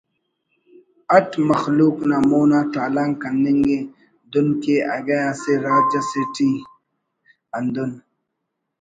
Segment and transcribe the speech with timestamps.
[1.17, 3.79] اٹ مخلوق نا مون آ تالان کننگ ءِ
[4.31, 6.51] دن کہ اگہ اسہ راج اسیٹی
[7.55, 7.91] ہندن